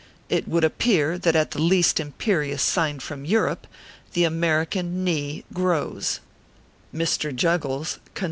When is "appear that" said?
0.63-1.35